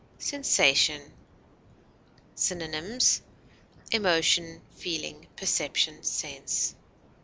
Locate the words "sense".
6.01-6.73